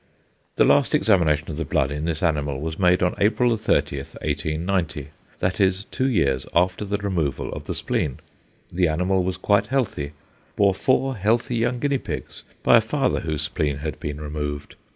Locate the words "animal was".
2.23-2.79, 8.87-9.37